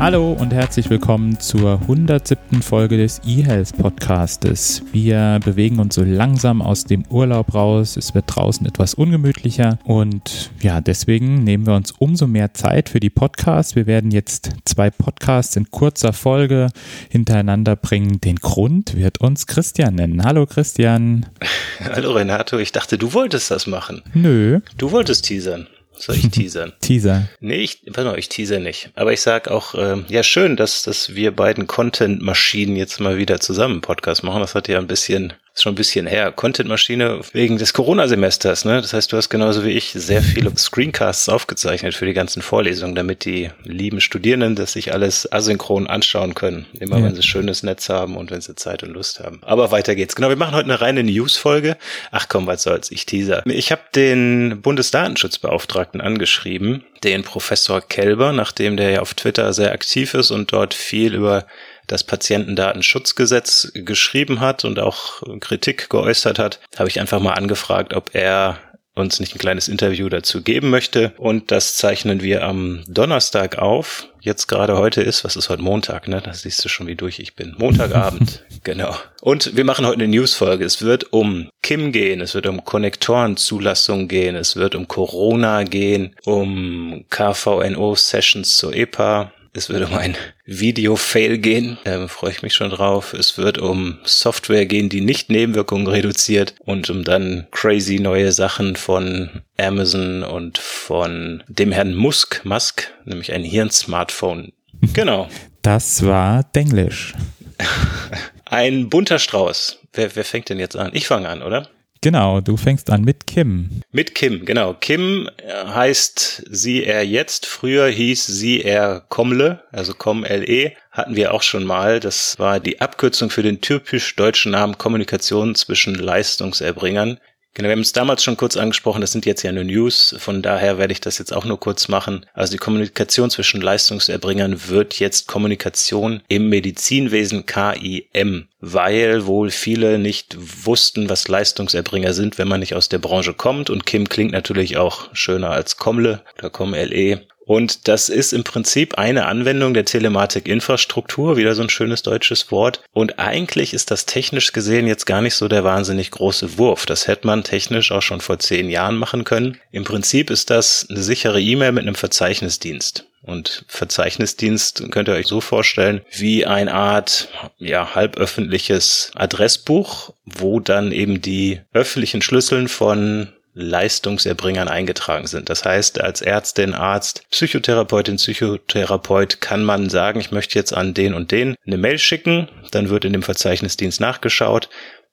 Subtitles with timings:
[0.00, 2.62] Hallo und herzlich willkommen zur 107.
[2.62, 4.82] Folge des eHealth Podcastes.
[4.92, 7.98] Wir bewegen uns so langsam aus dem Urlaub raus.
[7.98, 12.98] Es wird draußen etwas ungemütlicher und ja, deswegen nehmen wir uns umso mehr Zeit für
[12.98, 13.76] die Podcasts.
[13.76, 16.68] Wir werden jetzt zwei Podcasts in kurzer Folge
[17.10, 18.22] hintereinander bringen.
[18.22, 20.24] Den Grund wird uns Christian nennen.
[20.24, 21.26] Hallo Christian.
[21.84, 24.00] Hallo Renato, ich dachte, du wolltest das machen.
[24.14, 24.60] Nö.
[24.78, 25.66] Du wolltest teasern.
[26.00, 26.72] Soll ich teasern?
[26.80, 27.28] Teaser.
[27.40, 28.90] Nee, ich, warte mal, ich teaser nicht.
[28.94, 33.40] Aber ich sag auch, äh, ja, schön, dass, dass wir beiden Content-Maschinen jetzt mal wieder
[33.40, 34.40] zusammen Podcast machen.
[34.40, 36.32] Das hat ja ein bisschen ist schon ein bisschen her.
[36.32, 38.80] Content-Maschine wegen des Corona-Semesters, ne?
[38.80, 42.94] Das heißt, du hast genauso wie ich sehr viele Screencasts aufgezeichnet für die ganzen Vorlesungen,
[42.94, 46.64] damit die lieben Studierenden das sich alles asynchron anschauen können.
[46.72, 47.04] Immer ja.
[47.04, 49.40] wenn sie schönes Netz haben und wenn sie Zeit und Lust haben.
[49.42, 50.16] Aber weiter geht's.
[50.16, 51.76] Genau, wir machen heute eine reine News-Folge.
[52.10, 53.42] Ach komm, was soll's, ich teaser.
[53.44, 60.14] Ich habe den Bundesdatenschutzbeauftragten angeschrieben, den Professor Kelber, nachdem der ja auf Twitter sehr aktiv
[60.14, 61.44] ist und dort viel über
[61.90, 68.14] das Patientendatenschutzgesetz geschrieben hat und auch Kritik geäußert hat, habe ich einfach mal angefragt, ob
[68.14, 68.58] er
[68.94, 71.12] uns nicht ein kleines Interview dazu geben möchte.
[71.16, 74.08] Und das zeichnen wir am Donnerstag auf.
[74.20, 76.20] Jetzt gerade heute ist, was ist heute Montag, ne?
[76.22, 77.54] Da siehst du schon, wie durch ich bin.
[77.56, 78.94] Montagabend, genau.
[79.22, 80.64] Und wir machen heute eine Newsfolge.
[80.64, 86.14] Es wird um Kim gehen, es wird um Konnektorenzulassung gehen, es wird um Corona gehen,
[86.24, 92.70] um KVNO-Sessions zur EPA, es wird um ein Video-Fail gehen, ähm, freue ich mich schon
[92.70, 93.12] drauf.
[93.12, 98.76] Es wird um Software gehen, die nicht Nebenwirkungen reduziert und um dann crazy neue Sachen
[98.76, 104.52] von Amazon und von dem Herrn Musk, Musk, nämlich ein Hirn-Smartphone.
[104.94, 105.28] Genau.
[105.60, 107.12] Das war Denglisch.
[108.46, 109.78] ein bunter Strauß.
[109.92, 110.92] Wer, wer fängt denn jetzt an?
[110.94, 111.68] Ich fange an, oder?
[112.02, 113.82] Genau, du fängst an mit Kim.
[113.92, 114.72] Mit Kim, genau.
[114.72, 117.44] Kim äh, heißt sie er jetzt.
[117.44, 120.72] Früher hieß sie er Komle, also Com-L-E.
[120.90, 122.00] Hatten wir auch schon mal.
[122.00, 127.18] Das war die Abkürzung für den typisch deutschen Namen Kommunikation zwischen Leistungserbringern.
[127.54, 130.40] Genau, wir haben es damals schon kurz angesprochen, das sind jetzt ja nur News, von
[130.40, 132.24] daher werde ich das jetzt auch nur kurz machen.
[132.32, 140.36] Also die Kommunikation zwischen Leistungserbringern wird jetzt Kommunikation im Medizinwesen KIM, weil wohl viele nicht
[140.38, 144.76] wussten, was Leistungserbringer sind, wenn man nicht aus der Branche kommt und Kim klingt natürlich
[144.76, 147.22] auch schöner als Komle oder Com-LE.
[147.50, 152.80] Und das ist im Prinzip eine Anwendung der Telematik-Infrastruktur, wieder so ein schönes deutsches Wort.
[152.92, 156.86] Und eigentlich ist das technisch gesehen jetzt gar nicht so der wahnsinnig große Wurf.
[156.86, 159.58] Das hätte man technisch auch schon vor zehn Jahren machen können.
[159.72, 163.08] Im Prinzip ist das eine sichere E-Mail mit einem Verzeichnisdienst.
[163.22, 170.92] Und Verzeichnisdienst könnt ihr euch so vorstellen wie eine Art ja, halböffentliches Adressbuch, wo dann
[170.92, 175.50] eben die öffentlichen Schlüsseln von Leistungserbringern eingetragen sind.
[175.50, 181.14] Das heißt, als Ärztin, Arzt, Psychotherapeutin, Psychotherapeut kann man sagen, ich möchte jetzt an den
[181.14, 184.68] und den eine Mail schicken, dann wird in dem Verzeichnisdienst nachgeschaut,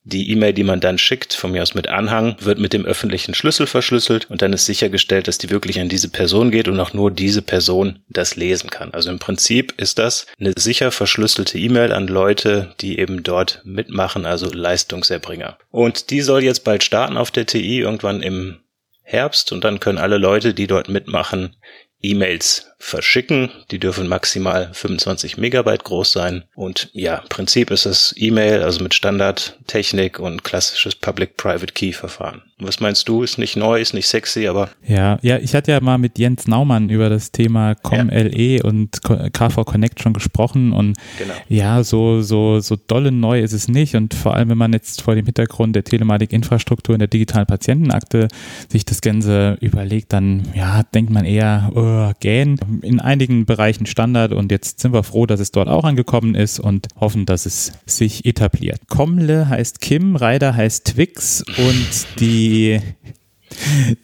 [0.08, 3.34] die E-Mail, die man dann schickt, von mir aus mit Anhang, wird mit dem öffentlichen
[3.34, 6.94] Schlüssel verschlüsselt und dann ist sichergestellt, dass die wirklich an diese Person geht und auch
[6.94, 8.94] nur diese Person das lesen kann.
[8.94, 14.26] Also im Prinzip ist das eine sicher verschlüsselte E-Mail an Leute, die eben dort mitmachen,
[14.26, 15.58] also Leistungserbringer.
[15.72, 18.60] Und die soll jetzt bald starten auf der TI, irgendwann im
[19.04, 21.56] Herbst und dann können alle Leute, die dort mitmachen,
[22.02, 23.50] E-Mails verschicken.
[23.72, 26.44] Die dürfen maximal 25 Megabyte groß sein.
[26.56, 32.44] Und ja, Prinzip ist es E-Mail, also mit Standardtechnik und klassisches Public-Private Key-Verfahren.
[32.60, 33.22] Was meinst du?
[33.22, 34.70] Ist nicht neu, ist nicht sexy, aber.
[34.88, 38.64] Ja, ja, ich hatte ja mal mit Jens Naumann über das Thema ComLE ja.
[38.64, 41.34] und KV Connect schon gesprochen und genau.
[41.50, 43.96] ja, so, so, so dolle neu ist es nicht.
[43.96, 48.28] Und vor allem, wenn man jetzt vor dem Hintergrund der Telematik-Infrastruktur in der digitalen Patientenakte
[48.70, 54.34] sich das Ganze überlegt, dann ja, denkt man eher, oh, gähn in einigen Bereichen Standard
[54.34, 57.74] und jetzt sind wir froh, dass es dort auch angekommen ist und hoffen, dass es
[57.86, 58.82] sich etabliert.
[58.88, 62.80] Komle heißt Kim, Reider heißt Twix und die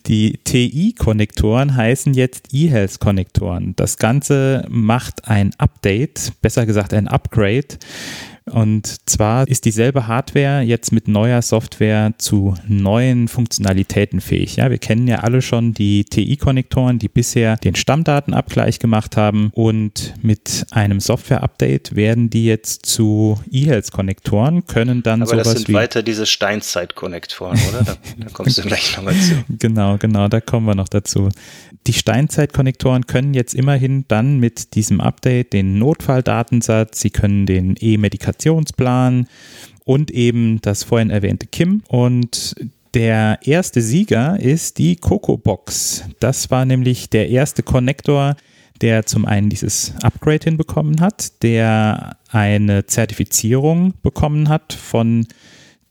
[0.07, 3.75] die TI-Konnektoren heißen jetzt eHealth-Konnektoren.
[3.75, 7.67] Das Ganze macht ein Update, besser gesagt ein Upgrade
[8.45, 14.57] Und zwar ist dieselbe Hardware jetzt mit neuer Software zu neuen Funktionalitäten fähig.
[14.57, 20.13] Ja, wir kennen ja alle schon die TI-Konnektoren, die bisher den Stammdatenabgleich gemacht haben und
[20.21, 26.03] mit einem Software-Update werden die jetzt zu E-Health-Konnektoren, können dann Aber sowas das sind weiter
[26.03, 27.83] diese Steinzeit-Konnektoren, oder?
[27.83, 29.33] Da, da kommst du gleich nochmal zu.
[29.59, 31.29] Genau, genau, da kommen wir noch dazu.
[31.85, 39.27] Die Steinzeit-Konnektoren können jetzt immerhin dann mit diesem Update den Notfalldatensatz, sie können den E-Medikationsplan
[39.83, 42.55] und eben das vorhin erwähnte KIM und
[42.93, 46.03] der erste Sieger ist die Coco Box.
[46.19, 48.35] Das war nämlich der erste Konnektor,
[48.81, 55.25] der zum einen dieses Upgrade hinbekommen hat, der eine Zertifizierung bekommen hat von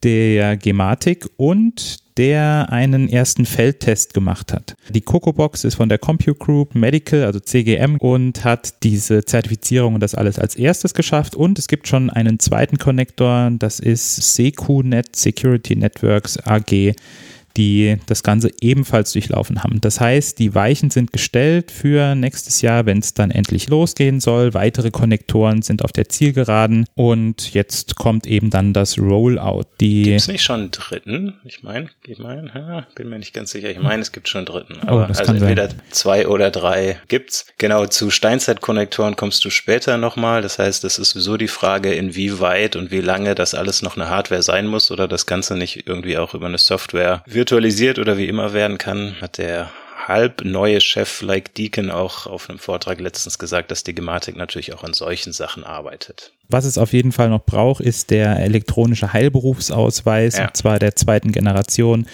[0.04, 4.75] der Gematik und der einen ersten Feldtest gemacht hat.
[4.91, 10.00] Die CocoBox ist von der Compute Group Medical, also CGM, und hat diese Zertifizierung und
[10.00, 11.35] das alles als erstes geschafft.
[11.35, 16.94] Und es gibt schon einen zweiten Connector, das ist SecuNet Security Networks AG
[17.56, 19.81] die das Ganze ebenfalls durchlaufen haben.
[19.81, 24.54] Das heißt, die Weichen sind gestellt für nächstes Jahr, wenn es dann endlich losgehen soll.
[24.54, 29.64] Weitere Konnektoren sind auf der Zielgeraden und jetzt kommt eben dann das Rollout.
[29.78, 31.34] Gibt es nicht schon einen dritten?
[31.44, 33.70] Ich meine, ich meine, bin mir nicht ganz sicher.
[33.70, 34.75] Ich meine, es gibt schon einen dritten.
[34.84, 35.81] Oh, Aber oh, also entweder sein.
[35.90, 37.46] zwei oder drei gibt's.
[37.58, 40.43] Genau, zu Steinzeit-Konnektoren kommst du später nochmal.
[40.43, 44.08] Das heißt, es ist sowieso die Frage, inwieweit und wie lange das alles noch eine
[44.08, 48.18] Hardware sein muss oder das Ganze nicht irgendwie auch über eine Software wird virtualisiert oder
[48.18, 49.68] wie immer werden kann, hat der
[50.06, 54.72] halb neue Chef Like Deacon auch auf einem Vortrag letztens gesagt, dass die Gematik natürlich
[54.72, 56.32] auch an solchen Sachen arbeitet.
[56.48, 60.44] Was es auf jeden Fall noch braucht, ist der elektronische Heilberufsausweis, ja.
[60.46, 62.06] und zwar der zweiten Generation.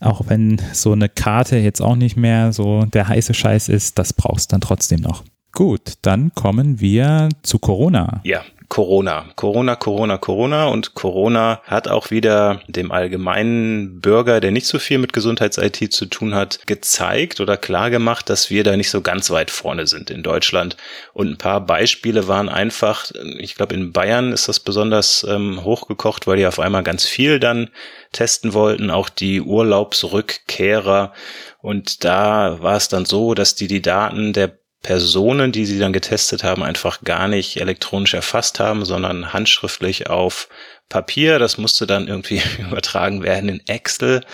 [0.00, 4.12] Auch wenn so eine Karte jetzt auch nicht mehr so der heiße Scheiß ist, das
[4.12, 5.24] brauchst du dann trotzdem noch.
[5.50, 8.20] Gut, dann kommen wir zu Corona.
[8.22, 9.26] Ja, Corona.
[9.34, 14.98] Corona, Corona, Corona und Corona hat auch wieder dem allgemeinen Bürger, der nicht so viel
[14.98, 19.28] mit Gesundheits-IT zu tun hat, gezeigt oder klar gemacht, dass wir da nicht so ganz
[19.30, 20.76] weit vorne sind in Deutschland.
[21.12, 26.28] Und ein paar Beispiele waren einfach, ich glaube in Bayern ist das besonders ähm, hochgekocht,
[26.28, 27.70] weil die auf einmal ganz viel dann
[28.12, 31.12] testen wollten, auch die Urlaubsrückkehrer.
[31.60, 35.92] Und da war es dann so, dass die die Daten der Personen, die sie dann
[35.92, 40.48] getestet haben, einfach gar nicht elektronisch erfasst haben, sondern handschriftlich auf
[40.88, 41.38] Papier.
[41.38, 44.24] Das musste dann irgendwie übertragen werden in Excel.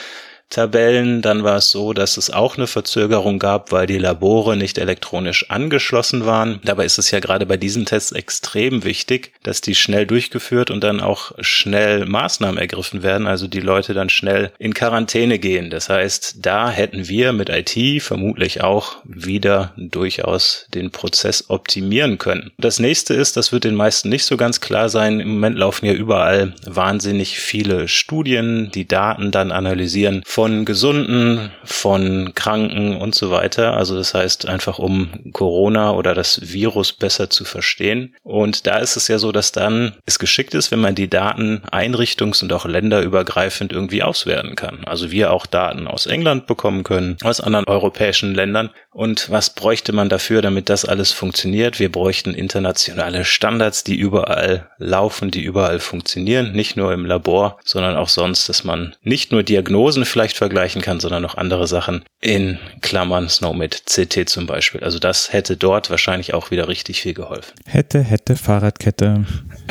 [0.51, 1.23] Tabellen.
[1.23, 5.51] Dann war es so, dass es auch eine Verzögerung gab, weil die Labore nicht elektronisch
[5.51, 6.61] angeschlossen waren.
[6.65, 10.83] Dabei ist es ja gerade bei diesen Tests extrem wichtig, dass die schnell durchgeführt und
[10.83, 15.71] dann auch schnell Maßnahmen ergriffen werden, also die Leute dann schnell in Quarantäne gehen.
[15.71, 22.53] Das heißt, da hätten wir mit IT vermutlich auch wieder durchaus den Prozess optimieren können.
[22.59, 25.87] Das nächste ist, das wird den meisten nicht so ganz klar sein, im Moment laufen
[25.87, 33.31] ja überall wahnsinnig viele Studien, die Daten dann analysieren von Gesunden, von Kranken und so
[33.31, 33.75] weiter.
[33.75, 38.15] Also das heißt einfach, um Corona oder das Virus besser zu verstehen.
[38.23, 41.63] Und da ist es ja so, dass dann es geschickt ist, wenn man die Daten
[41.73, 44.85] einrichtungs- und auch länderübergreifend irgendwie auswerten kann.
[44.85, 48.69] Also wir auch Daten aus England bekommen können, aus anderen europäischen Ländern.
[48.91, 51.79] Und was bräuchte man dafür, damit das alles funktioniert?
[51.79, 57.97] Wir bräuchten internationale Standards, die überall laufen, die überall funktionieren, nicht nur im Labor, sondern
[57.97, 62.03] auch sonst, dass man nicht nur Diagnosen vielleicht leicht vergleichen kann, sondern noch andere Sachen
[62.21, 64.83] in Klammern Snow mit CT zum Beispiel.
[64.83, 67.53] Also das hätte dort wahrscheinlich auch wieder richtig viel geholfen.
[67.65, 69.25] Hätte, hätte, Fahrradkette.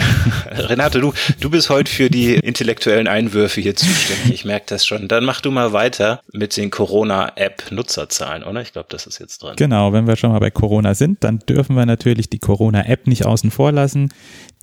[0.51, 4.31] Renate, du, du bist heute für die intellektuellen Einwürfe hier zuständig.
[4.31, 5.09] Ich merke das schon.
[5.09, 8.61] Dann mach du mal weiter mit den Corona-App-Nutzerzahlen, oder?
[8.61, 9.57] Ich glaube, das ist jetzt dran.
[9.57, 13.25] Genau, wenn wir schon mal bei Corona sind, dann dürfen wir natürlich die Corona-App nicht
[13.25, 14.13] außen vor lassen.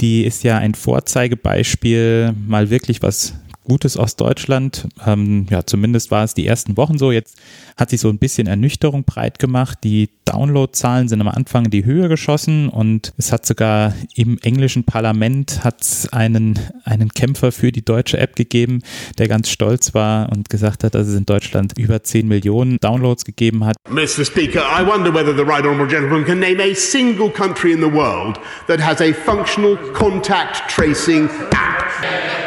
[0.01, 4.89] Die ist ja ein Vorzeigebeispiel, mal wirklich was Gutes aus Deutschland.
[5.07, 7.13] Ähm, ja, zumindest war es die ersten Wochen so.
[7.13, 7.37] Jetzt
[7.77, 9.79] hat sich so ein bisschen Ernüchterung breit gemacht.
[9.85, 14.85] Die Downloadzahlen sind am Anfang in die Höhe geschossen und es hat sogar im englischen
[14.85, 18.83] Parlament hat einen, einen Kämpfer für die deutsche App gegeben,
[19.19, 23.25] der ganz stolz war und gesagt hat, dass es in Deutschland über 10 Millionen Downloads
[23.25, 23.77] gegeben hat.
[23.89, 24.25] Mr.
[24.25, 27.93] Speaker, I wonder whether the right honourable gentleman can name a single country in the
[27.93, 32.42] world that has a functional contact tracing app.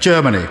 [0.00, 0.46] Germany.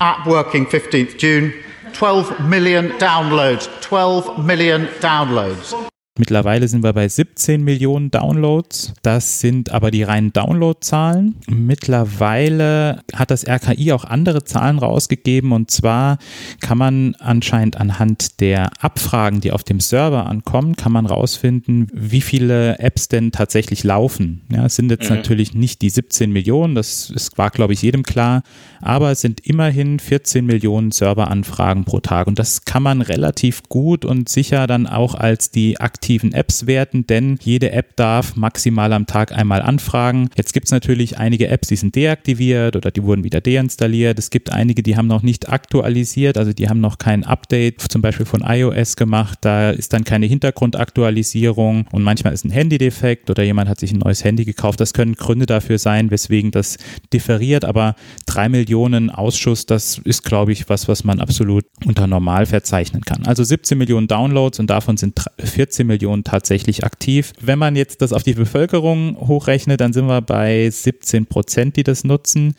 [0.00, 1.52] App working 15th June.
[1.92, 3.68] 12 million downloads.
[3.82, 5.89] 12 million downloads.
[6.20, 8.92] Mittlerweile sind wir bei 17 Millionen Downloads.
[9.00, 11.36] Das sind aber die reinen Downloadzahlen.
[11.48, 16.18] Mittlerweile hat das RKI auch andere Zahlen rausgegeben und zwar
[16.60, 22.20] kann man anscheinend anhand der Abfragen, die auf dem Server ankommen, kann man rausfinden, wie
[22.20, 24.42] viele Apps denn tatsächlich laufen.
[24.52, 25.16] Ja, es sind jetzt mhm.
[25.16, 28.42] natürlich nicht die 17 Millionen, das ist, war glaube ich jedem klar,
[28.82, 34.04] aber es sind immerhin 14 Millionen Serveranfragen pro Tag und das kann man relativ gut
[34.04, 39.06] und sicher dann auch als die aktiven Apps werten, denn jede App darf maximal am
[39.06, 40.28] Tag einmal anfragen.
[40.36, 44.18] Jetzt gibt es natürlich einige Apps, die sind deaktiviert oder die wurden wieder deinstalliert.
[44.18, 48.02] Es gibt einige, die haben noch nicht aktualisiert, also die haben noch kein Update, zum
[48.02, 49.38] Beispiel von iOS gemacht.
[49.42, 53.98] Da ist dann keine Hintergrundaktualisierung und manchmal ist ein Handy-Defekt oder jemand hat sich ein
[53.98, 54.80] neues Handy gekauft.
[54.80, 56.76] Das können Gründe dafür sein, weswegen das
[57.12, 57.94] differiert, aber
[58.26, 63.26] drei Millionen Ausschuss, das ist, glaube ich, was, was man absolut unter normal verzeichnen kann.
[63.26, 67.32] Also 17 Millionen Downloads und davon sind 14 Millionen tatsächlich aktiv.
[67.40, 71.84] Wenn man jetzt das auf die Bevölkerung hochrechnet, dann sind wir bei 17 Prozent, die
[71.84, 72.54] das nutzen.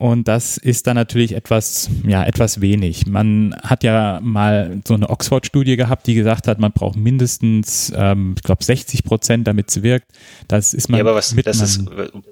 [0.00, 3.06] Und das ist dann natürlich etwas, ja, etwas wenig.
[3.06, 8.32] Man hat ja mal so eine Oxford-Studie gehabt, die gesagt hat, man braucht mindestens, ähm,
[8.34, 10.06] ich glaube, 60 Prozent, damit es wirkt.
[10.48, 10.96] Das ist man.
[10.96, 11.84] Ja, aber was, mit das ist,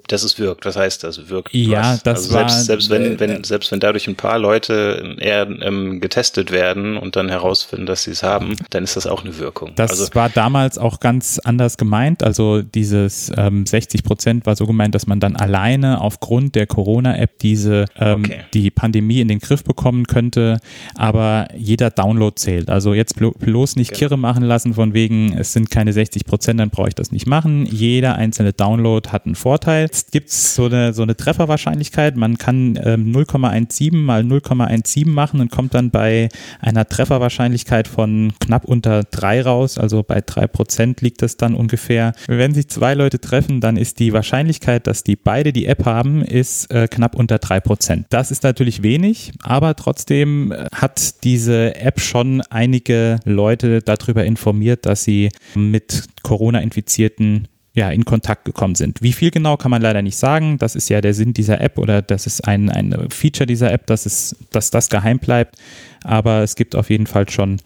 [0.07, 0.65] das ist wirkt.
[0.65, 1.29] Was heißt das?
[1.29, 1.53] Wirkt.
[1.53, 2.01] Ja, was?
[2.01, 2.49] das also war.
[2.49, 7.15] Selbst, selbst wenn, wenn, selbst wenn dadurch ein paar Leute eher ähm, getestet werden und
[7.17, 9.73] dann herausfinden, dass sie es haben, dann ist das auch eine Wirkung.
[9.75, 12.23] Das also, war damals auch ganz anders gemeint.
[12.23, 17.37] Also dieses ähm, 60 Prozent war so gemeint, dass man dann alleine aufgrund der Corona-App
[17.37, 18.41] die diese ähm, okay.
[18.53, 20.59] die Pandemie in den Griff bekommen könnte.
[20.95, 22.69] Aber jeder Download zählt.
[22.69, 23.99] Also jetzt bloß nicht genau.
[23.99, 27.27] Kirre machen lassen von wegen, es sind keine 60 Prozent, dann brauche ich das nicht
[27.27, 27.65] machen.
[27.65, 29.83] Jeder einzelne Download hat einen Vorteil.
[29.83, 32.15] Jetzt gibt es so eine, so eine Trefferwahrscheinlichkeit.
[32.15, 36.29] Man kann ähm, 0,17 mal 0,17 machen und kommt dann bei
[36.61, 39.77] einer Trefferwahrscheinlichkeit von knapp unter 3 raus.
[39.77, 42.13] Also bei 3 Prozent liegt das dann ungefähr.
[42.27, 46.23] Wenn sich zwei Leute treffen, dann ist die Wahrscheinlichkeit, dass die beide die App haben,
[46.23, 47.79] ist äh, knapp unter 3 Prozent.
[47.79, 48.07] Prozent.
[48.09, 54.85] Das ist natürlich wenig, aber trotzdem äh, hat diese App schon einige Leute darüber informiert,
[54.85, 59.01] dass sie mit Corona-Infizierten ja, in Kontakt gekommen sind.
[59.01, 60.57] Wie viel genau kann man leider nicht sagen.
[60.57, 63.85] Das ist ja der Sinn dieser App oder das ist ein, ein Feature dieser App,
[63.85, 65.55] dass, es, dass das geheim bleibt.
[66.03, 67.61] Aber es gibt auf jeden Fall schon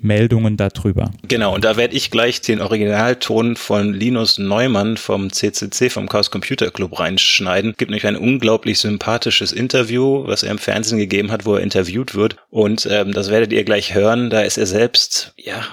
[0.00, 1.10] Meldungen darüber.
[1.26, 6.30] Genau, und da werde ich gleich den Originalton von Linus Neumann vom CCC, vom Chaos
[6.30, 7.72] Computer Club reinschneiden.
[7.72, 11.62] Es gibt nämlich ein unglaublich sympathisches Interview, was er im Fernsehen gegeben hat, wo er
[11.62, 12.36] interviewt wird.
[12.50, 14.30] Und ähm, das werdet ihr gleich hören.
[14.30, 15.66] Da ist er selbst, ja,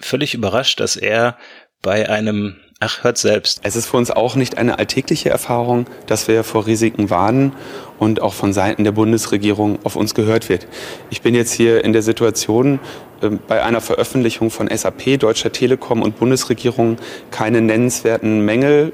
[0.00, 1.36] völlig überrascht, dass er
[1.82, 3.60] bei einem Ach, hört selbst.
[3.62, 7.54] Es ist für uns auch nicht eine alltägliche Erfahrung, dass wir vor Risiken warnen
[7.98, 10.66] und auch von Seiten der Bundesregierung auf uns gehört wird.
[11.08, 12.78] Ich bin jetzt hier in der Situation,
[13.22, 16.98] ähm, bei einer Veröffentlichung von SAP, Deutscher Telekom und Bundesregierung
[17.30, 18.92] keine nennenswerten Mängel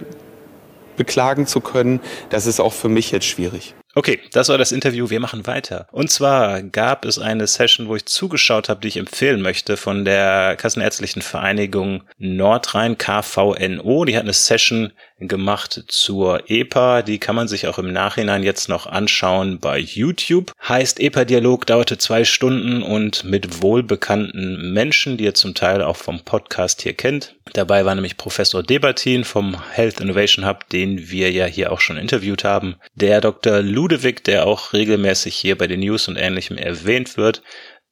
[0.97, 1.99] beklagen zu können.
[2.31, 3.75] Das ist auch für mich jetzt schwierig.
[3.95, 5.11] Okay, das war das Interview.
[5.11, 5.87] Wir machen weiter.
[5.93, 10.07] Und zwar gab es eine Session, wo ich zugeschaut habe, die ich empfehlen möchte von
[10.07, 14.07] der Kassenärztlichen Vereinigung Nordrhein KVNO.
[14.07, 14.93] Die hat eine Session
[15.29, 17.03] gemacht zur EPA.
[17.03, 20.53] Die kann man sich auch im Nachhinein jetzt noch anschauen bei YouTube.
[20.69, 26.21] Heißt EPA-Dialog dauerte zwei Stunden und mit wohlbekannten Menschen, die ihr zum Teil auch vom
[26.21, 27.35] Podcast hier kennt.
[27.55, 31.97] Dabei war nämlich Professor Debatin vom Health Innovation Hub, den wir ja hier auch schon
[31.97, 32.77] interviewt haben.
[32.95, 33.61] Der Dr.
[33.61, 37.43] Ludewig, der auch regelmäßig hier bei den News und ähnlichem erwähnt wird.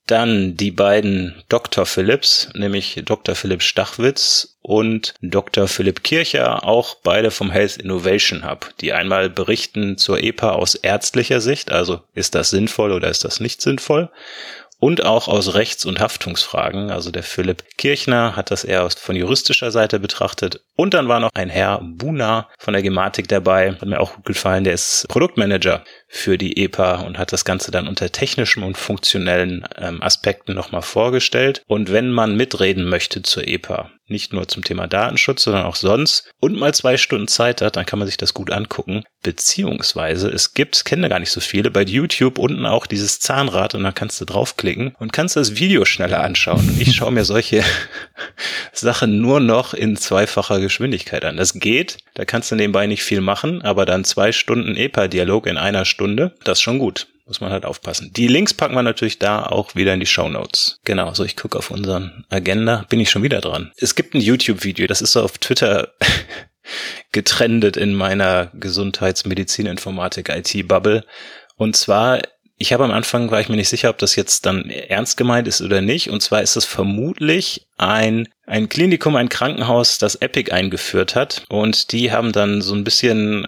[0.06, 1.86] Dann die beiden Dr.
[1.86, 3.34] Philips, nämlich Dr.
[3.34, 5.68] Philipp Stachwitz und Dr.
[5.68, 11.40] Philipp Kircher, auch beide vom Health Innovation Hub, die einmal berichten zur EPA aus ärztlicher
[11.40, 14.10] Sicht, also ist das sinnvoll oder ist das nicht sinnvoll,
[14.80, 16.90] und auch aus Rechts- und Haftungsfragen.
[16.90, 20.64] Also der Philipp Kirchner hat das eher von juristischer Seite betrachtet.
[20.74, 23.72] Und dann war noch ein Herr Buna von der Gematik dabei.
[23.72, 24.64] Hat mir auch gut gefallen.
[24.64, 29.64] Der ist Produktmanager für die EPA und hat das Ganze dann unter technischen und funktionellen
[29.78, 31.62] ähm, Aspekten nochmal vorgestellt.
[31.68, 36.28] Und wenn man mitreden möchte zur EPA, nicht nur zum Thema Datenschutz, sondern auch sonst
[36.40, 39.04] und mal zwei Stunden Zeit hat, dann kann man sich das gut angucken.
[39.22, 43.84] Beziehungsweise es gibt, kenne gar nicht so viele, bei YouTube unten auch dieses Zahnrad und
[43.84, 46.68] dann kannst du draufklicken und kannst das Video schneller anschauen.
[46.68, 47.62] Und ich schaue mir solche
[48.72, 51.36] Sachen nur noch in zweifacher Geschwindigkeit an.
[51.36, 55.56] Das geht, da kannst du nebenbei nicht viel machen, aber dann zwei Stunden EPA-Dialog in
[55.56, 57.08] einer Stunde, das ist schon gut.
[57.26, 58.10] Muss man halt aufpassen.
[58.16, 60.78] Die Links packen wir natürlich da auch wieder in die Show Notes.
[60.86, 63.70] Genau, so ich gucke auf unseren Agenda, bin ich schon wieder dran.
[63.76, 65.92] Es gibt ein YouTube-Video, das ist so auf Twitter
[67.12, 71.04] getrendet in meiner Gesundheitsmedizin-Informatik-IT-Bubble.
[71.56, 72.22] Und zwar
[72.56, 75.48] Ich habe am Anfang, war ich mir nicht sicher, ob das jetzt dann ernst gemeint
[75.48, 76.08] ist oder nicht.
[76.08, 81.44] Und zwar ist es vermutlich ein, ein Klinikum, ein Krankenhaus, das Epic eingeführt hat.
[81.50, 83.44] Und die haben dann so ein bisschen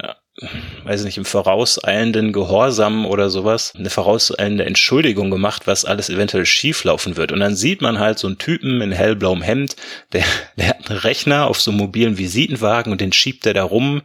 [0.85, 7.17] weiß nicht, im vorauseilenden Gehorsam oder sowas, eine vorauseilende Entschuldigung gemacht, was alles eventuell schieflaufen
[7.17, 7.33] wird.
[7.33, 9.77] Und dann sieht man halt so einen Typen in hellblauem Hemd,
[10.13, 10.25] der,
[10.57, 14.03] der hat einen Rechner auf so einem mobilen Visitenwagen und den schiebt er da rum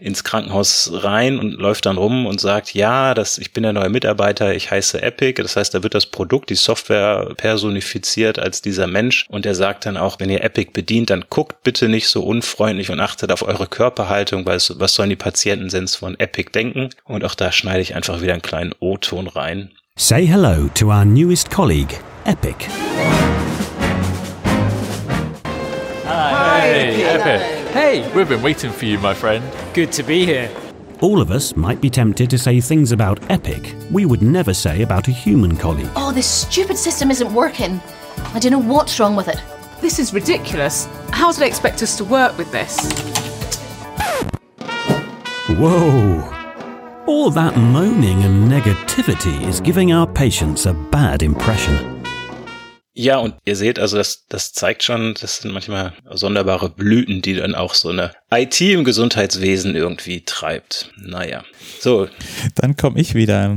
[0.00, 3.88] ins Krankenhaus rein und läuft dann rum und sagt, ja, das, ich bin der neue
[3.88, 5.40] Mitarbeiter, ich heiße Epic.
[5.40, 9.26] Das heißt, da wird das Produkt, die Software personifiziert als dieser Mensch.
[9.28, 12.90] Und er sagt dann auch, wenn ihr Epic bedient, dann guckt bitte nicht so unfreundlich
[12.90, 16.90] und achtet auf eure Körperhaltung, weil es, was sollen die Patienten Sens von Epic denken.
[17.04, 19.70] Und auch da schneide ich einfach wieder einen kleinen O-Ton rein.
[19.96, 22.68] Say hello to our newest colleague, Epic.
[26.04, 27.72] Hi, hey, Epic.
[27.72, 29.44] Hey, we've been waiting for you, my friend.
[29.72, 30.48] Good to be here.
[31.00, 34.82] All of us might be tempted to say things about Epic we would never say
[34.82, 35.90] about a human colleague.
[35.94, 37.80] Oh, this stupid system isn't working.
[38.34, 39.40] I don't know what's wrong with it.
[39.80, 40.88] This is ridiculous.
[41.10, 42.76] How do they expect us to work with this?
[45.58, 46.20] Whoa!
[47.06, 51.78] All that moaning and negativity is giving our patients a bad impression.
[52.92, 57.34] Ja, und ihr seht, also das, das zeigt schon, das sind manchmal sonderbare Blüten, die
[57.34, 60.90] dann auch so eine IT im Gesundheitswesen irgendwie treibt.
[60.96, 61.44] Naja,
[61.80, 62.08] so.
[62.54, 63.56] Dann komme ich wieder.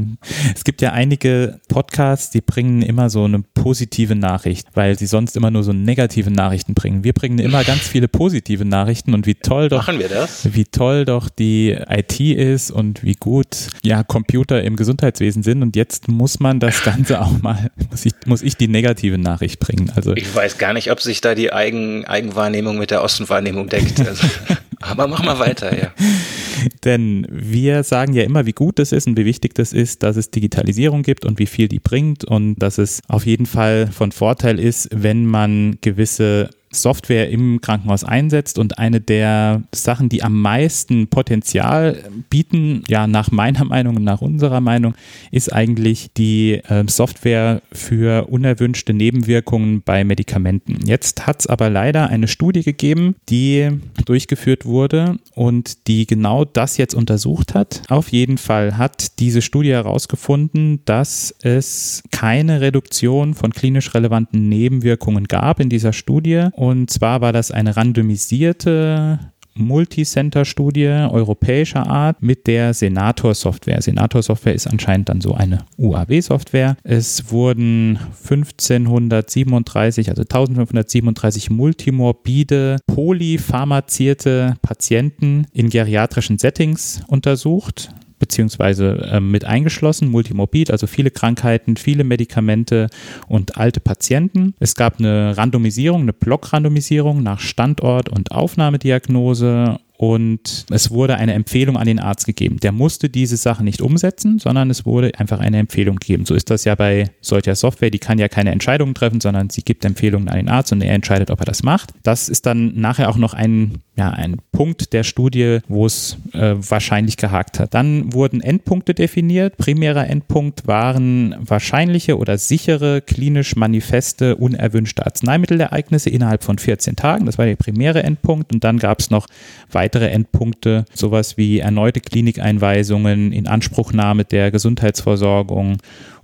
[0.55, 5.35] Es gibt ja einige Podcasts, die bringen immer so eine positive Nachricht, weil sie sonst
[5.35, 7.03] immer nur so negative Nachrichten bringen.
[7.03, 10.53] Wir bringen immer ganz viele positive Nachrichten und wie toll doch, Machen wir das?
[10.53, 13.47] wie toll doch die IT ist und wie gut
[13.83, 15.61] ja Computer im Gesundheitswesen sind.
[15.63, 19.59] Und jetzt muss man das Ganze auch mal, muss ich, muss ich die negative Nachricht
[19.59, 19.91] bringen.
[19.95, 23.99] Also ich weiß gar nicht, ob sich da die Eigen, Eigenwahrnehmung mit der Außenwahrnehmung deckt.
[23.99, 24.27] Also,
[24.81, 25.91] aber mach mal weiter, ja.
[26.83, 30.17] Denn wir sagen ja immer, wie gut es ist und wie wichtig das ist, dass
[30.17, 34.11] es Digitalisierung gibt und wie viel die bringt und dass es auf jeden Fall von
[34.11, 40.41] Vorteil ist, wenn man gewisse Software im Krankenhaus einsetzt und eine der Sachen, die am
[40.41, 44.95] meisten Potenzial bieten, ja nach meiner Meinung und nach unserer Meinung,
[45.31, 50.85] ist eigentlich die äh, Software für unerwünschte Nebenwirkungen bei Medikamenten.
[50.85, 53.69] Jetzt hat es aber leider eine Studie gegeben, die
[54.05, 57.81] durchgeführt wurde und die genau das jetzt untersucht hat.
[57.89, 65.25] Auf jeden Fall hat diese Studie herausgefunden, dass es keine Reduktion von klinisch relevanten Nebenwirkungen
[65.25, 66.47] gab in dieser Studie
[66.87, 69.19] zwar war das eine randomisierte
[69.57, 73.81] Multicenter-Studie europäischer Art mit der Senator-Software.
[73.81, 76.77] Senator-Software ist anscheinend dann so eine UAW-Software.
[76.83, 87.89] Es wurden 1537, also 1537 multimorbide, polypharmazierte Patienten in geriatrischen Settings untersucht
[88.27, 92.89] beziehungsweise äh, mit eingeschlossen, multimorbid, also viele Krankheiten, viele Medikamente
[93.27, 94.53] und alte Patienten.
[94.59, 101.75] Es gab eine Randomisierung, eine Blockrandomisierung nach Standort und Aufnahmediagnose und es wurde eine Empfehlung
[101.75, 102.59] an den Arzt gegeben.
[102.59, 106.25] Der musste diese Sache nicht umsetzen, sondern es wurde einfach eine Empfehlung gegeben.
[106.25, 109.63] So ist das ja bei solcher Software, die kann ja keine Entscheidungen treffen, sondern sie
[109.63, 111.93] gibt Empfehlungen an den Arzt und er entscheidet, ob er das macht.
[112.03, 116.53] Das ist dann nachher auch noch ein, ja, ein Punkt der Studie, wo es äh,
[116.57, 117.73] wahrscheinlich gehakt hat.
[117.73, 119.57] Dann wurden Endpunkte definiert.
[119.57, 127.25] Primärer Endpunkt waren wahrscheinliche oder sichere klinisch manifeste unerwünschte Arzneimittelereignisse innerhalb von 14 Tagen.
[127.25, 129.25] Das war der primäre Endpunkt und dann gab es noch
[129.71, 135.77] weitere weitere Endpunkte, sowas wie erneute Klinikeinweisungen, Inanspruchnahme der Gesundheitsversorgung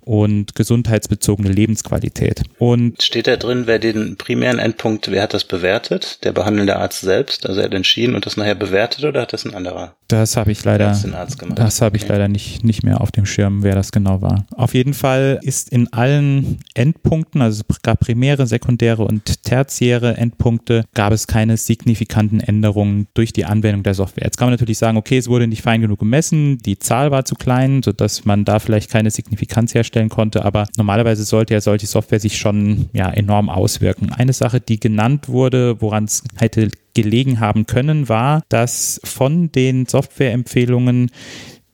[0.05, 2.43] und gesundheitsbezogene Lebensqualität.
[2.59, 6.23] Und steht da drin, wer den primären Endpunkt, wer hat das bewertet?
[6.23, 9.45] Der behandelnde Arzt selbst, also er hat entschieden und das nachher bewertet oder hat das
[9.45, 9.95] ein anderer?
[10.07, 10.95] Das habe ich leider,
[11.55, 12.11] das habe ich okay.
[12.11, 14.45] leider nicht, nicht mehr auf dem Schirm, wer das genau war.
[14.55, 20.83] Auf jeden Fall ist in allen Endpunkten, also es gab primäre, sekundäre und tertiäre Endpunkte,
[20.93, 24.25] gab es keine signifikanten Änderungen durch die Anwendung der Software.
[24.25, 27.25] Jetzt kann man natürlich sagen, okay, es wurde nicht fein genug gemessen, die Zahl war
[27.25, 31.61] zu klein, sodass man da vielleicht keine Signifikanz herstellt herstellen konnte, aber normalerweise sollte ja
[31.61, 34.11] solche Software sich schon ja enorm auswirken.
[34.11, 39.85] Eine Sache, die genannt wurde, woran es hätte gelegen haben können, war, dass von den
[39.85, 41.11] Softwareempfehlungen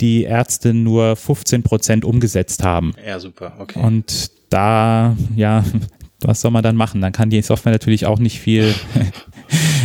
[0.02, 2.94] die Ärzte nur 15 Prozent umgesetzt haben.
[3.06, 3.80] Ja, super, okay.
[3.80, 5.64] Und da, ja,
[6.22, 7.02] was soll man dann machen?
[7.02, 8.74] Dann kann die Software natürlich auch nicht viel,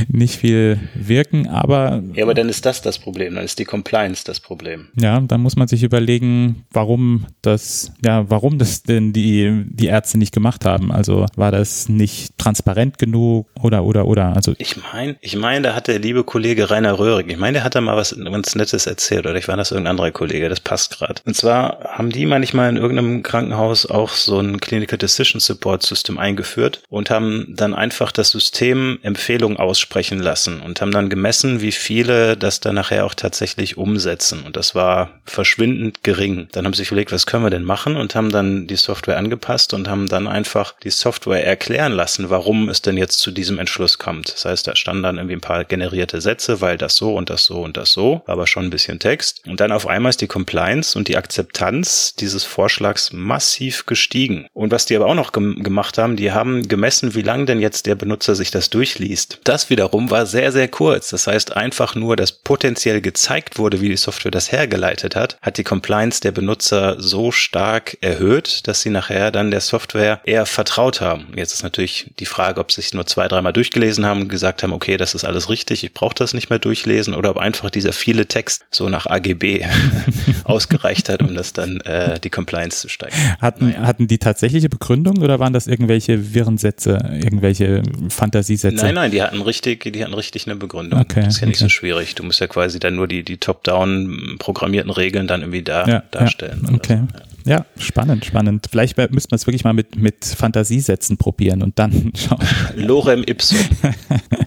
[0.08, 2.02] nicht viel wirken, aber.
[2.14, 4.88] Ja, aber dann ist das das Problem, dann ist die Compliance das Problem.
[5.00, 10.18] Ja, dann muss man sich überlegen, warum das, ja, warum das denn die, die Ärzte
[10.18, 10.92] nicht gemacht haben.
[10.92, 14.34] Also war das nicht transparent genug oder, oder, oder?
[14.34, 14.54] Also.
[14.58, 17.74] Ich meine, ich meine, da hat der liebe Kollege Rainer Röhrig, ich meine, der hat
[17.74, 20.98] da mal was ganz Nettes erzählt, oder ich war das irgendein anderer Kollege, das passt
[20.98, 21.22] gerade.
[21.24, 26.18] Und zwar haben die manchmal in irgendeinem Krankenhaus auch so ein Clinical Decision Support System
[26.18, 31.72] eingeführt und haben dann einfach das System Empfehlungen aussprechen lassen und haben dann gemessen, wie
[31.72, 34.42] viele das dann nachher auch tatsächlich umsetzen.
[34.44, 36.48] Und das war verschwindend gering.
[36.52, 39.16] Dann haben sie sich überlegt, was können wir denn machen und haben dann die Software
[39.16, 43.58] angepasst und haben dann einfach die Software erklären lassen, warum es denn jetzt zu diesem
[43.58, 44.32] Entschluss kommt.
[44.32, 47.44] Das heißt, da standen dann irgendwie ein paar generierte Sätze, weil das so und das
[47.44, 49.42] so und das so, aber schon ein bisschen Text.
[49.46, 54.46] Und dann auf einmal ist die Compliance und die Akzeptanz dieses Vorschlags massiv gestiegen.
[54.52, 57.60] Und was die aber auch noch gem gemacht haben, die haben gemessen, wie lange denn
[57.60, 59.40] jetzt der Benutzer sich das durchliest.
[59.44, 61.10] Das wiederum war sehr, sehr kurz.
[61.10, 65.58] Das heißt, einfach nur, dass potenziell gezeigt wurde, wie die Software das hergeleitet hat, hat
[65.58, 71.02] die Compliance der Benutzer so stark erhöht, dass sie nachher dann der Software eher vertraut
[71.02, 71.26] haben.
[71.36, 74.62] Jetzt ist natürlich die Frage, ob sie sich nur zwei, dreimal durchgelesen haben und gesagt
[74.62, 77.68] haben, okay, das ist alles richtig, ich brauche das nicht mehr durchlesen, oder ob einfach
[77.68, 79.66] dieser viele Text so nach AGB
[80.44, 83.36] ausgereicht hat, um das dann äh, die Compliance zu steigern.
[83.38, 83.82] Hatten, naja.
[83.82, 88.82] hatten die tatsächliche Begründung oder waren das irgendwelche Wirrensätze, irgendwelche Fantasiesätze?
[88.82, 91.00] Nein, nein, die hatten richtig, die hatten richtig eine Begründung.
[91.00, 91.64] Okay, das ist ja nicht okay.
[91.64, 92.14] so schwierig.
[92.14, 96.02] Du musst ja quasi dann nur die, die top-down programmierten Regeln dann irgendwie da ja,
[96.10, 96.66] darstellen.
[96.68, 97.00] Ja, okay.
[97.12, 97.18] So.
[97.18, 97.24] Ja.
[97.46, 98.66] Ja, spannend, spannend.
[98.70, 102.38] Vielleicht müsste man es wirklich mal mit, mit Fantasiesätzen probieren und dann schauen.
[102.74, 103.58] Lorem ipsum.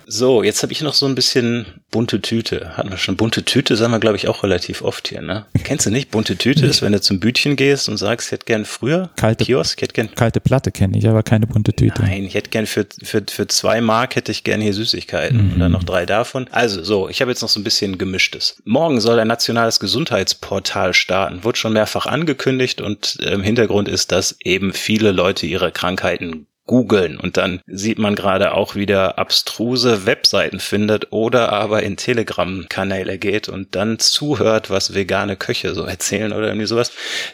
[0.08, 2.76] so, jetzt habe ich noch so ein bisschen bunte Tüte.
[2.76, 5.46] Hatten wir schon bunte Tüte, sagen wir, glaube ich, auch relativ oft hier, ne?
[5.64, 6.10] Kennst du nicht?
[6.10, 9.46] Bunte Tüte ist, wenn du zum Bütchen gehst und sagst, ich hätte gern früher kalte,
[9.46, 10.10] Kiosk, ich hätte gern.
[10.16, 12.02] Kalte Platte kenne ich, aber keine bunte Tüte.
[12.02, 15.54] Nein, ich hätte gern für, für, für zwei Mark hätte ich gern hier Süßigkeiten mhm.
[15.54, 16.48] und dann noch drei davon.
[16.52, 18.58] Also, so, ich habe jetzt noch so ein bisschen gemischtes.
[18.66, 21.44] Morgen soll ein nationales Gesundheitsportal starten.
[21.44, 27.18] Wurde schon mehrfach angekündigt und im Hintergrund ist, dass eben viele Leute ihre Krankheiten googeln
[27.18, 33.50] und dann sieht man gerade auch wieder abstruse Webseiten findet oder aber in Telegram-Kanäle geht
[33.50, 36.92] und dann zuhört, was vegane Köche so erzählen oder irgendwie sowas.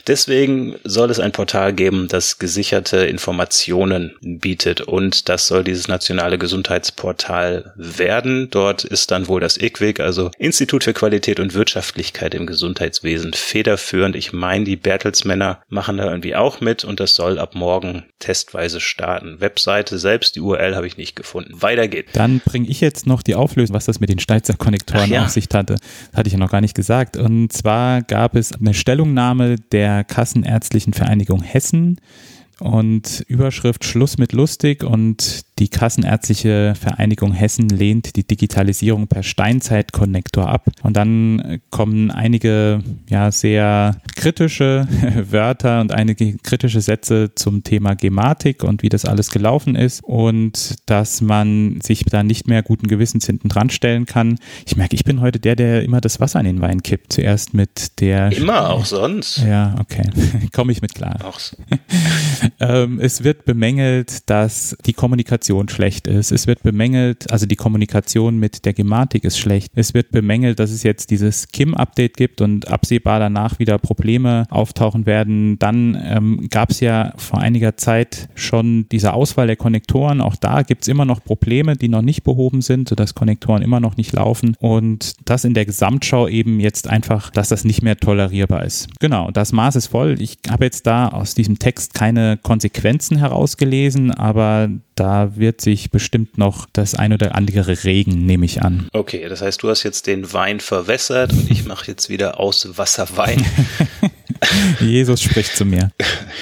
[0.08, 6.38] Deswegen soll es ein Portal geben, das gesicherte Informationen bietet und das soll dieses nationale
[6.38, 8.50] Gesundheitsportal werden.
[8.52, 14.16] Dort ist dann wohl das IQWIG, also Institut für Qualität und Wirtschaftlichkeit im Gesundheitswesen, federführend.
[14.16, 18.80] Ich meine, die Bertelsmänner machen da irgendwie auch mit und das soll ab morgen testweise
[18.80, 19.23] starten.
[19.24, 21.62] Webseite selbst, die URL habe ich nicht gefunden.
[21.62, 22.12] Weiter geht's.
[22.14, 25.24] Dann bringe ich jetzt noch die Auflösung, was das mit den Steizer Konnektoren ja.
[25.24, 25.76] auf sich hatte.
[25.76, 27.18] Das hatte ich ja noch gar nicht gesagt.
[27.18, 32.00] Und zwar gab es eine Stellungnahme der Kassenärztlichen Vereinigung Hessen
[32.60, 40.50] und Überschrift Schluss mit lustig und die Kassenärztliche Vereinigung Hessen lehnt die Digitalisierung per Steinzeit-Konnektor
[40.50, 40.68] ab.
[40.82, 44.88] Und dann kommen einige ja sehr kritische
[45.30, 50.78] Wörter und einige kritische Sätze zum Thema Gematik und wie das alles gelaufen ist und
[50.88, 54.40] dass man sich da nicht mehr guten Gewissens hinten dran stellen kann.
[54.66, 57.14] Ich merke, ich bin heute der, der immer das Wasser in den Wein kippt.
[57.14, 58.32] Zuerst mit der.
[58.32, 59.38] Immer, auch sonst.
[59.38, 60.10] Ja, okay.
[60.52, 61.20] Komme ich mit klar.
[61.24, 61.58] Auch so.
[62.60, 66.32] ähm, es wird bemängelt, dass die Kommunikation Kommunikation schlecht ist.
[66.32, 69.72] Es wird bemängelt, also die Kommunikation mit der Gematik ist schlecht.
[69.76, 75.06] Es wird bemängelt, dass es jetzt dieses KIM-Update gibt und absehbar danach wieder Probleme auftauchen
[75.06, 75.60] werden.
[75.60, 80.22] Dann ähm, gab es ja vor einiger Zeit schon diese Auswahl der Konnektoren.
[80.22, 83.80] Auch da gibt es immer noch Probleme, die noch nicht behoben sind, sodass Konnektoren immer
[83.80, 84.56] noch nicht laufen.
[84.60, 88.88] Und das in der Gesamtschau eben jetzt einfach, dass das nicht mehr tolerierbar ist.
[89.00, 90.22] Genau, das Maß ist voll.
[90.22, 96.38] Ich habe jetzt da aus diesem Text keine Konsequenzen herausgelesen, aber da wird sich bestimmt
[96.38, 98.88] noch das ein oder andere regen, nehme ich an.
[98.94, 102.78] Okay, das heißt, du hast jetzt den Wein verwässert und ich mache jetzt wieder aus
[102.78, 103.44] Wasser Wein.
[104.80, 105.92] Jesus spricht zu mir.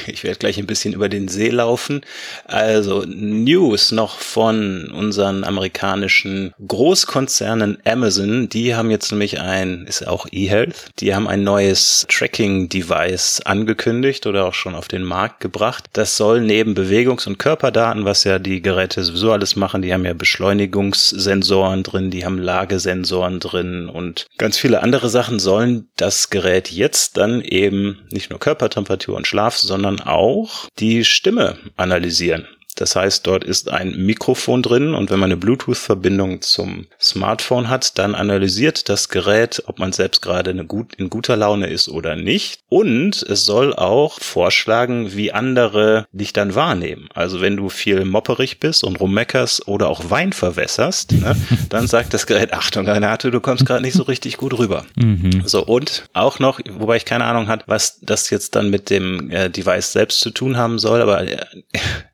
[0.07, 2.01] Ich werde gleich ein bisschen über den See laufen.
[2.45, 8.49] Also News noch von unseren amerikanischen Großkonzernen Amazon.
[8.49, 14.45] Die haben jetzt nämlich ein, ist auch eHealth, die haben ein neues Tracking-Device angekündigt oder
[14.45, 15.85] auch schon auf den Markt gebracht.
[15.93, 20.05] Das soll neben Bewegungs- und Körperdaten, was ja die Geräte sowieso alles machen, die haben
[20.05, 26.71] ja Beschleunigungssensoren drin, die haben Lagesensoren drin und ganz viele andere Sachen sollen das Gerät
[26.71, 32.47] jetzt dann eben nicht nur Körpertemperatur und Schlaf, sondern auch die Stimme analysieren.
[32.75, 37.97] Das heißt, dort ist ein Mikrofon drin und wenn man eine Bluetooth-Verbindung zum Smartphone hat,
[37.97, 42.59] dann analysiert das Gerät, ob man selbst gerade gut, in guter Laune ist oder nicht.
[42.69, 47.09] Und es soll auch vorschlagen, wie andere dich dann wahrnehmen.
[47.13, 51.35] Also wenn du viel mopperig bist und rummeckerst oder auch Wein verwässerst, ne,
[51.69, 54.85] dann sagt das Gerät, Achtung, Renate, du kommst gerade nicht so richtig gut rüber.
[54.95, 55.43] Mhm.
[55.45, 59.29] So, und auch noch, wobei ich keine Ahnung hat, was das jetzt dann mit dem
[59.29, 61.37] äh, Device selbst zu tun haben soll, aber äh,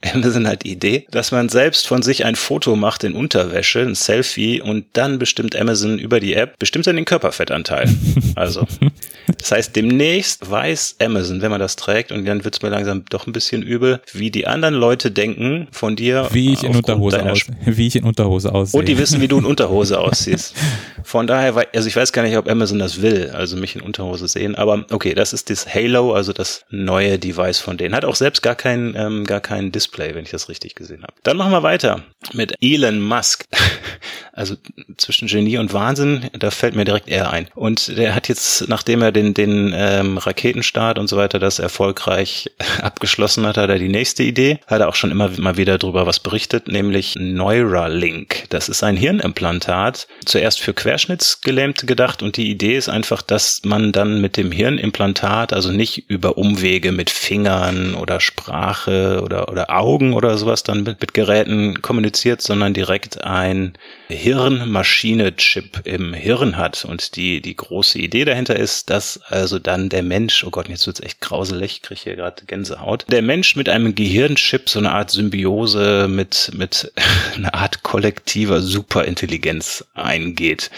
[0.13, 3.95] Amazon hat die Idee, dass man selbst von sich ein Foto macht in Unterwäsche, ein
[3.95, 7.89] Selfie und dann bestimmt Amazon über die App, bestimmt dann den Körperfettanteil.
[8.35, 8.67] Also,
[9.39, 13.03] das heißt, demnächst weiß Amazon, wenn man das trägt, und dann wird es mir langsam
[13.09, 16.27] doch ein bisschen übel, wie die anderen Leute denken von dir.
[16.31, 18.79] Wie ich in Unterhose aus, wie ich in Unterhose aussehe.
[18.79, 20.53] Und die wissen, wie du in Unterhose aussiehst.
[21.03, 24.27] Von daher, also ich weiß gar nicht, ob Amazon das will, also mich in Unterhose
[24.27, 27.95] sehen, aber okay, das ist das Halo, also das neue Device von denen.
[27.95, 31.13] Hat auch selbst gar kein, ähm, gar kein Display, wenn ich das richtig gesehen habe.
[31.23, 33.45] Dann machen wir weiter mit Elon Musk.
[34.33, 34.55] Also
[34.97, 37.47] zwischen Genie und Wahnsinn, da fällt mir direkt er ein.
[37.55, 42.51] Und der hat jetzt, nachdem er den, den ähm, Raketenstart und so weiter das erfolgreich
[42.83, 44.59] abgeschlossen hat, hat er die nächste Idee.
[44.67, 48.45] Hat er auch schon immer mal wieder drüber was berichtet, nämlich Neuralink.
[48.49, 53.91] Das ist ein Hirnimplantat, zuerst für Querschnittsgelähmte gedacht und die Idee ist einfach, dass man
[53.91, 60.13] dann mit dem Hirnimplantat, also nicht über Umwege mit Fingern oder Sprache oder, oder Augen
[60.13, 63.73] oder sowas dann mit, mit Geräten kommuniziert, sondern direkt ein
[64.09, 66.83] Hirnmaschine-Chip im Hirn hat.
[66.83, 70.87] Und die, die große Idee dahinter ist, dass also dann der Mensch, oh Gott, jetzt
[70.87, 75.11] wird's echt grauselig, ich hier gerade Gänsehaut, der Mensch mit einem Gehirnchip so eine Art
[75.11, 76.91] Symbiose mit, mit
[77.35, 80.71] einer Art kollektiver Superintelligenz eingeht.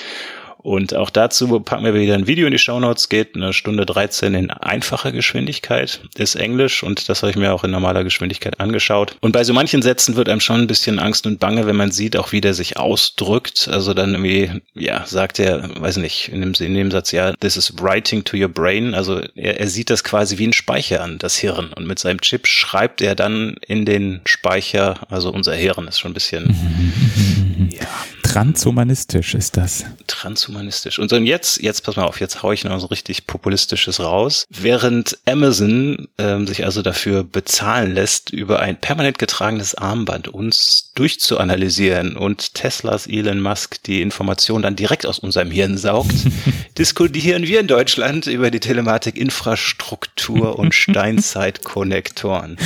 [0.61, 4.33] Und auch dazu packen wir wieder ein Video in die Shownotes, geht eine Stunde 13
[4.33, 9.15] in einfacher Geschwindigkeit, ist Englisch und das habe ich mir auch in normaler Geschwindigkeit angeschaut.
[9.21, 11.91] Und bei so manchen Sätzen wird einem schon ein bisschen Angst und Bange, wenn man
[11.91, 13.69] sieht, auch wie der sich ausdrückt.
[13.71, 17.55] Also dann irgendwie, ja, sagt er, weiß nicht, in dem, in dem Satz, ja, this
[17.55, 18.93] is writing to your brain.
[18.93, 21.71] Also er, er sieht das quasi wie ein Speicher an, das Hirn.
[21.73, 26.11] Und mit seinem Chip schreibt er dann in den Speicher, also unser Hirn ist schon
[26.11, 27.87] ein bisschen, ja.
[28.29, 29.85] Transhumanistisch ist das.
[30.05, 30.99] Transhumanistisch.
[30.99, 33.99] Und so und jetzt, jetzt pass mal auf, jetzt hau ich noch so richtig populistisches
[33.99, 34.45] raus.
[34.51, 42.15] Während Amazon ähm, sich also dafür bezahlen lässt, über ein permanent getragenes Armband uns durchzuanalysieren
[42.15, 46.13] und Teslas Elon Musk die Information dann direkt aus unserem Hirn saugt,
[46.77, 52.57] diskutieren wir in Deutschland über die Telematik-Infrastruktur und Steinzeit-Konnektoren.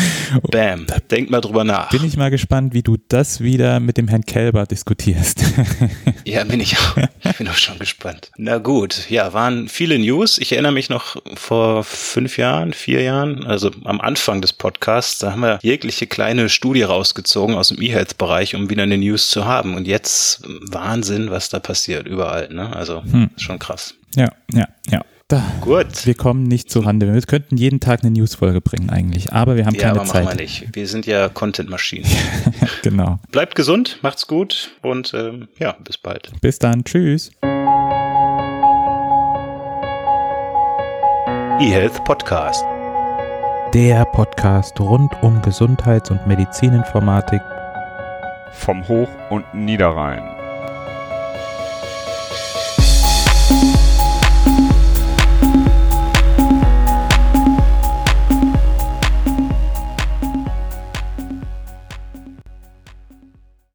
[0.51, 0.87] Bam.
[1.09, 1.89] Denk mal drüber nach.
[1.89, 5.52] Bin ich mal gespannt, wie du das wieder mit dem Herrn Kelber diskutierst.
[6.25, 6.97] ja, bin ich auch.
[7.23, 8.31] Ich bin auch schon gespannt.
[8.37, 10.37] Na gut, ja, waren viele News.
[10.37, 15.31] Ich erinnere mich noch vor fünf Jahren, vier Jahren, also am Anfang des Podcasts, da
[15.31, 19.75] haben wir jegliche kleine Studie rausgezogen aus dem E-Health-Bereich, um wieder eine News zu haben.
[19.75, 22.49] Und jetzt Wahnsinn, was da passiert, überall.
[22.49, 22.75] Ne?
[22.75, 23.29] Also hm.
[23.37, 23.95] schon krass.
[24.15, 25.01] Ja, ja, ja.
[25.29, 26.05] Da, Gut.
[26.05, 27.11] Wir kommen nicht zu Rande.
[27.11, 30.25] Wir könnten jeden Tag eine Newsfolge bringen eigentlich, aber wir haben ja, keine aber Zeit.
[30.25, 30.67] Machen wir nicht.
[30.73, 32.05] Wir sind ja Content-Maschinen.
[32.83, 33.19] genau.
[33.31, 36.29] Bleibt gesund, macht's gut und ähm, ja, bis bald.
[36.41, 36.83] Bis dann.
[36.83, 37.31] Tschüss.
[41.59, 42.65] eHealth Podcast.
[43.73, 47.41] Der Podcast rund um Gesundheits- und Medizininformatik
[48.51, 50.42] vom Hoch- und Niederrhein.